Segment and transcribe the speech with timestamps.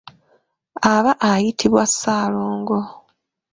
[0.93, 2.79] Aba ayitibwa Ssaalongo.